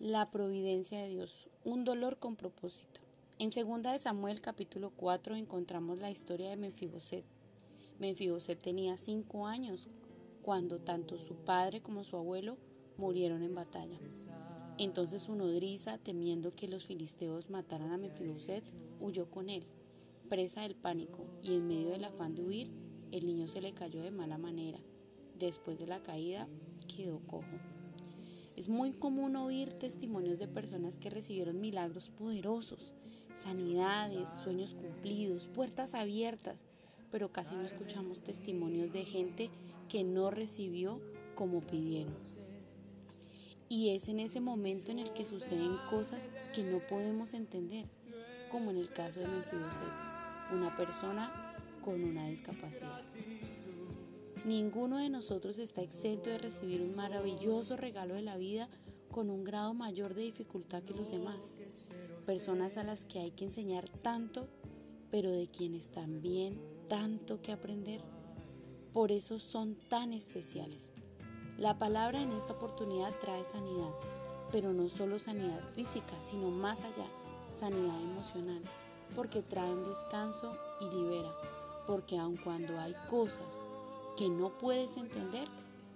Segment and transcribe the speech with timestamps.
[0.00, 3.00] La providencia de Dios, un dolor con propósito.
[3.40, 7.24] En 2 de Samuel capítulo 4 encontramos la historia de Menfiboset.
[7.98, 9.88] Menfiboset tenía cinco años
[10.42, 12.58] cuando tanto su padre como su abuelo
[12.96, 13.98] murieron en batalla.
[14.78, 18.62] Entonces su nodriza, temiendo que los filisteos mataran a Menfiboset,
[19.00, 19.66] huyó con él,
[20.28, 22.70] presa del pánico, y en medio del afán de huir,
[23.10, 24.78] el niño se le cayó de mala manera.
[25.40, 26.46] Después de la caída,
[26.86, 27.77] quedó cojo.
[28.58, 32.92] Es muy común oír testimonios de personas que recibieron milagros poderosos,
[33.32, 36.64] sanidades, sueños cumplidos, puertas abiertas,
[37.12, 39.50] pero casi no escuchamos testimonios de gente
[39.88, 41.00] que no recibió
[41.36, 42.16] como pidieron.
[43.68, 47.86] Y es en ese momento en el que suceden cosas que no podemos entender,
[48.50, 49.86] como en el caso de Menfiboset,
[50.52, 51.54] una persona
[51.84, 53.02] con una discapacidad.
[54.44, 58.68] Ninguno de nosotros está exento de recibir un maravilloso regalo de la vida
[59.10, 61.58] con un grado mayor de dificultad que los demás.
[62.24, 64.48] Personas a las que hay que enseñar tanto,
[65.10, 68.00] pero de quienes también tanto que aprender.
[68.92, 70.92] Por eso son tan especiales.
[71.56, 73.92] La palabra en esta oportunidad trae sanidad,
[74.52, 77.06] pero no solo sanidad física, sino más allá,
[77.48, 78.62] sanidad emocional,
[79.14, 81.34] porque trae un descanso y libera,
[81.86, 83.66] porque aun cuando hay cosas
[84.18, 85.46] que no puedes entender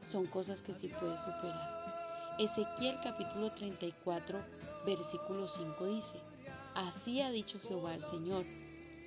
[0.00, 2.34] son cosas que sí puedes superar.
[2.38, 4.42] Ezequiel capítulo 34
[4.86, 6.18] versículo 5 dice,
[6.74, 8.46] Así ha dicho Jehová el Señor,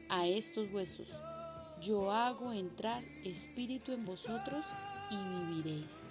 [0.10, 1.10] a estos huesos,
[1.82, 4.66] yo hago entrar espíritu en vosotros
[5.10, 6.06] y viviréis.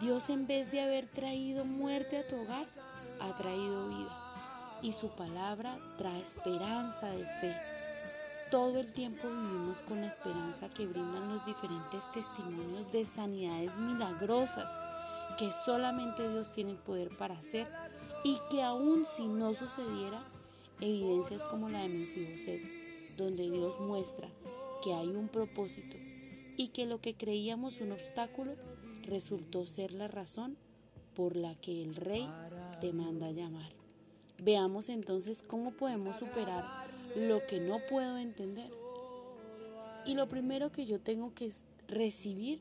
[0.00, 2.66] Dios en vez de haber traído muerte a tu hogar,
[3.20, 4.80] ha traído vida.
[4.82, 7.73] Y su palabra trae esperanza de fe
[8.54, 14.78] todo el tiempo vivimos con la esperanza que brindan los diferentes testimonios de sanidades milagrosas
[15.36, 17.66] que solamente Dios tiene el poder para hacer
[18.22, 20.24] y que aun si no sucediera,
[20.80, 24.28] evidencias como la de Menfiboset, donde Dios muestra
[24.84, 25.96] que hay un propósito
[26.56, 28.54] y que lo que creíamos un obstáculo
[29.02, 30.56] resultó ser la razón
[31.16, 32.30] por la que el rey
[32.80, 33.72] te manda llamar.
[34.38, 36.83] Veamos entonces cómo podemos superar
[37.14, 38.70] lo que no puedo entender.
[40.04, 41.52] Y lo primero que yo tengo que
[41.88, 42.60] recibir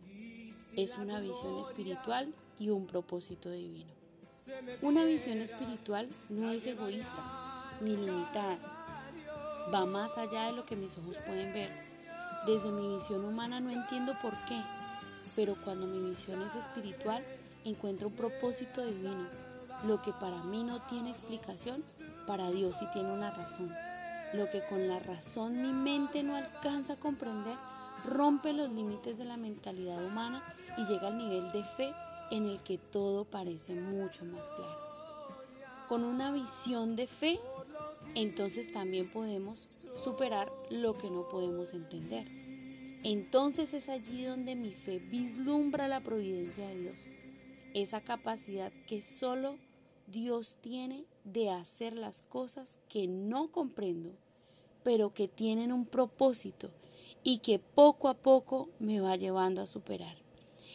[0.76, 3.92] es una visión espiritual y un propósito divino.
[4.82, 7.24] Una visión espiritual no es egoísta
[7.82, 8.58] ni limitada.
[9.74, 11.72] Va más allá de lo que mis ojos pueden ver.
[12.46, 14.62] Desde mi visión humana no entiendo por qué,
[15.36, 17.24] pero cuando mi visión es espiritual
[17.64, 19.28] encuentro un propósito divino.
[19.86, 21.84] Lo que para mí no tiene explicación,
[22.28, 23.74] para Dios sí tiene una razón.
[24.34, 27.58] Lo que con la razón mi mente no alcanza a comprender
[28.04, 30.44] rompe los límites de la mentalidad humana
[30.78, 31.94] y llega al nivel de fe
[32.32, 34.80] en el que todo parece mucho más claro.
[35.88, 37.40] Con una visión de fe,
[38.16, 42.28] entonces también podemos superar lo que no podemos entender.
[43.04, 47.00] Entonces es allí donde mi fe vislumbra la providencia de Dios,
[47.74, 49.58] esa capacidad que solo
[50.08, 54.12] Dios tiene de hacer las cosas que no comprendo,
[54.84, 56.70] pero que tienen un propósito
[57.24, 60.18] y que poco a poco me va llevando a superar.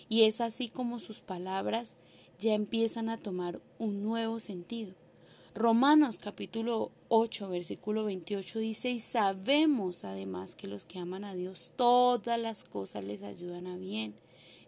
[0.08, 1.94] Y es así como sus palabras
[2.38, 4.94] ya empiezan a tomar un nuevo sentido.
[5.54, 11.72] Romanos capítulo 8 versículo 28 dice, y sabemos además que los que aman a Dios,
[11.76, 14.14] todas las cosas les ayudan a bien.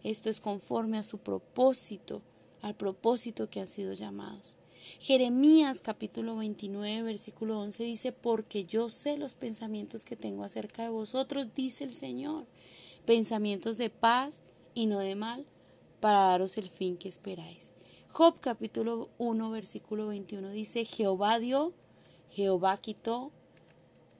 [0.03, 2.21] Esto es conforme a su propósito,
[2.61, 4.57] al propósito que han sido llamados.
[4.99, 10.89] Jeremías capítulo 29 versículo 11 dice, porque yo sé los pensamientos que tengo acerca de
[10.89, 12.45] vosotros, dice el Señor,
[13.05, 14.41] pensamientos de paz
[14.73, 15.45] y no de mal,
[15.99, 17.73] para daros el fin que esperáis.
[18.11, 21.73] Job capítulo 1 versículo 21 dice, Jehová dio,
[22.31, 23.31] Jehová quitó,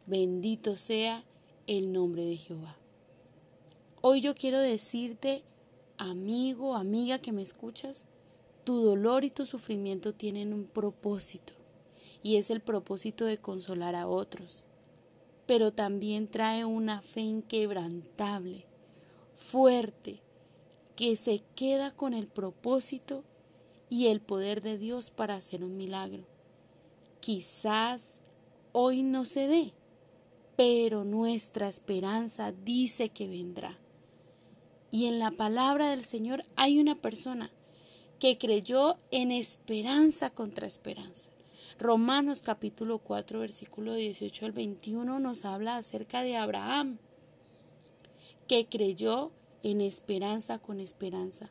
[0.06, 1.26] bendito sea
[1.68, 2.78] el nombre de Jehová.
[4.02, 5.44] Hoy yo quiero decirte,
[5.98, 8.06] amigo, amiga que me escuchas,
[8.72, 11.52] tu dolor y tu sufrimiento tienen un propósito,
[12.24, 14.64] y es el propósito de consolar a otros,
[15.46, 18.66] pero también trae una fe inquebrantable,
[19.36, 20.22] fuerte,
[20.96, 23.26] que se queda con el propósito
[23.90, 26.24] y el poder de Dios para hacer un milagro.
[27.20, 28.22] Quizás
[28.72, 29.74] hoy no se dé,
[30.56, 33.78] pero nuestra esperanza dice que vendrá.
[34.92, 37.52] Y en la palabra del Señor hay una persona
[38.22, 41.32] que creyó en esperanza contra esperanza.
[41.80, 47.00] Romanos capítulo 4 versículo 18 al 21 nos habla acerca de Abraham,
[48.48, 49.32] que creyó
[49.64, 51.50] en esperanza con esperanza,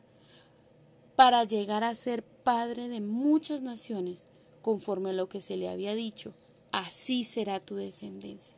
[1.17, 4.27] para llegar a ser padre de muchas naciones,
[4.61, 6.33] conforme a lo que se le había dicho,
[6.71, 8.55] así será tu descendencia.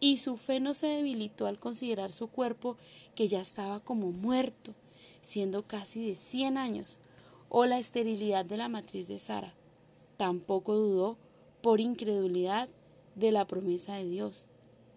[0.00, 2.78] Y su fe no se debilitó al considerar su cuerpo
[3.14, 4.74] que ya estaba como muerto,
[5.20, 6.98] siendo casi de cien años,
[7.54, 9.54] o la esterilidad de la matriz de Sara.
[10.16, 11.18] Tampoco dudó
[11.60, 12.70] por incredulidad
[13.14, 14.46] de la promesa de Dios,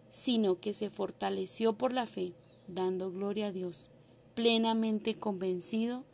[0.07, 2.31] sino que se fortaleció por la fe,
[2.69, 3.89] dando gloria a Dios,
[4.35, 6.05] plenamente convencido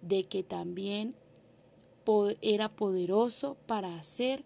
[0.00, 1.14] de que también
[2.40, 4.42] era poderoso para hacer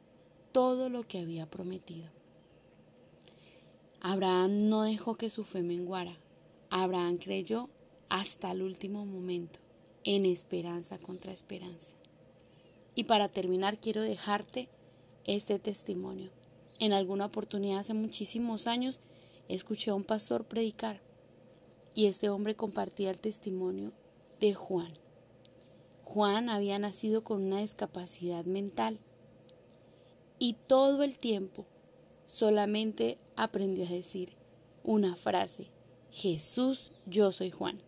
[0.51, 2.09] todo lo que había prometido.
[4.01, 6.19] Abraham no dejó que su fe menguara.
[6.69, 7.71] Abraham creyó
[8.09, 9.61] hasta el último momento,
[10.05, 11.95] en esperanza contra esperanza.
[12.95, 14.69] Y para terminar quiero dejarte
[15.25, 16.31] este testimonio.
[16.79, 19.01] En alguna oportunidad hace muchísimos años
[19.49, 21.01] escuché a un pastor predicar
[21.95, 23.93] y este hombre compartía el testimonio
[24.41, 24.93] de Juan.
[26.03, 28.99] Juan había nacido con una discapacidad mental
[30.39, 31.67] y todo el tiempo
[32.27, 34.37] solamente aprendió a decir
[34.83, 35.71] una frase,
[36.11, 37.81] Jesús, yo soy Juan.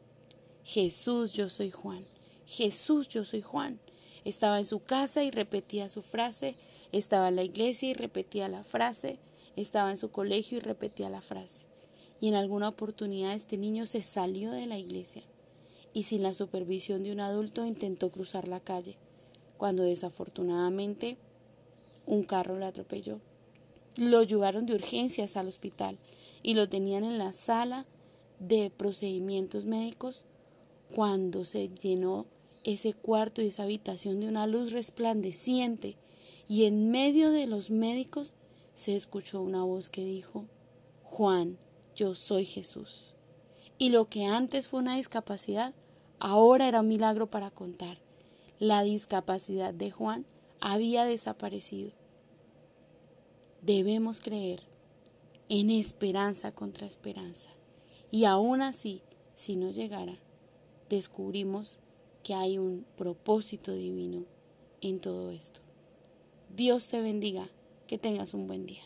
[0.67, 2.05] Jesús, yo soy Juan.
[2.45, 3.79] Jesús, yo soy Juan.
[4.25, 6.57] Estaba en su casa y repetía su frase,
[6.91, 9.21] estaba en la iglesia y repetía la frase,
[9.55, 11.67] estaba en su colegio y repetía la frase.
[12.21, 15.23] Y en alguna oportunidad este niño se salió de la iglesia
[15.95, 18.97] y sin la supervisión de un adulto intentó cruzar la calle,
[19.59, 21.17] cuando desafortunadamente
[22.07, 23.21] un carro lo atropelló.
[23.99, 25.97] Lo llevaron de urgencias al hospital
[26.43, 27.87] y lo tenían en la sala
[28.41, 30.25] de procedimientos médicos
[30.95, 32.27] cuando se llenó
[32.65, 35.97] ese cuarto y esa habitación de una luz resplandeciente
[36.49, 38.35] y en medio de los médicos
[38.75, 40.47] se escuchó una voz que dijo,
[41.03, 41.59] Juan,
[41.95, 43.15] yo soy Jesús.
[43.79, 45.75] Y lo que antes fue una discapacidad,
[46.19, 47.99] ahora era un milagro para contar.
[48.59, 50.27] La discapacidad de Juan
[50.61, 51.93] había desaparecido
[53.67, 54.63] debemos creer
[55.49, 57.51] en esperanza contra esperanza.
[58.13, 59.03] Y aún así,
[59.35, 60.15] si no llegara,
[60.89, 61.79] descubrimos
[62.23, 64.25] que hay un propósito divino
[64.81, 65.61] en todo esto.
[66.55, 67.49] Dios te bendiga,
[67.87, 68.83] que tengas un buen día.